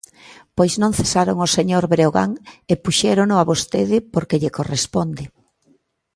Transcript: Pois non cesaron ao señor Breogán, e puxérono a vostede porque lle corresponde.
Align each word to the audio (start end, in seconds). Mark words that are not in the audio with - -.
Pois 0.57 0.73
non 0.81 0.95
cesaron 0.99 1.37
ao 1.39 1.53
señor 1.57 1.83
Breogán, 1.93 2.31
e 2.71 2.73
puxérono 2.83 3.35
a 3.37 3.47
vostede 3.51 3.97
porque 4.13 4.39
lle 4.41 4.55
corresponde. 4.57 5.23